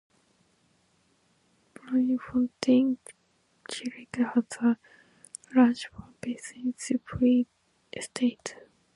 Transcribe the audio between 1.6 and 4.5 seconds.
Bloemfontein Celtic has